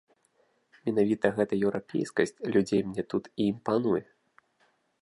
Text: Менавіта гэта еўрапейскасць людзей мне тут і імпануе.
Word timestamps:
Менавіта 0.87 1.31
гэта 1.37 1.53
еўрапейскасць 1.65 2.35
людзей 2.57 2.81
мне 2.89 3.03
тут 3.15 3.23
і 3.39 3.51
імпануе. 3.53 4.03